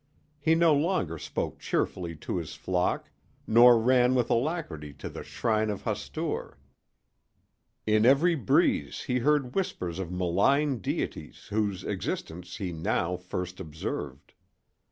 He 0.39 0.55
no 0.55 0.73
longer 0.73 1.19
spoke 1.19 1.59
cheerfully 1.59 2.15
to 2.25 2.37
his 2.37 2.55
flock, 2.55 3.11
nor 3.45 3.79
ran 3.79 4.15
with 4.15 4.31
alacrity 4.31 4.93
to 4.93 5.09
the 5.09 5.21
shrine 5.21 5.69
of 5.69 5.83
Hastur. 5.83 6.57
In 7.85 8.03
every 8.03 8.33
breeze 8.33 9.01
he 9.03 9.19
heard 9.19 9.53
whispers 9.53 9.99
of 9.99 10.11
malign 10.11 10.79
deities 10.79 11.45
whose 11.51 11.83
existence 11.83 12.55
he 12.57 12.73
now 12.73 13.15
first 13.15 13.59
observed. 13.59 14.33